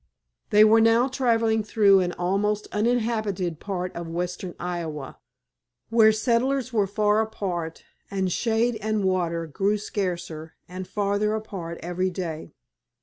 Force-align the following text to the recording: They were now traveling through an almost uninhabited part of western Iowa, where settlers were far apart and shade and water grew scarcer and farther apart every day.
They 0.49 0.63
were 0.63 0.81
now 0.81 1.07
traveling 1.07 1.61
through 1.63 1.99
an 1.99 2.11
almost 2.13 2.67
uninhabited 2.71 3.59
part 3.59 3.95
of 3.95 4.07
western 4.07 4.55
Iowa, 4.59 5.19
where 5.91 6.11
settlers 6.11 6.73
were 6.73 6.87
far 6.87 7.21
apart 7.21 7.83
and 8.09 8.31
shade 8.31 8.77
and 8.77 9.03
water 9.05 9.45
grew 9.45 9.77
scarcer 9.77 10.55
and 10.67 10.87
farther 10.87 11.35
apart 11.35 11.77
every 11.83 12.09
day. 12.09 12.49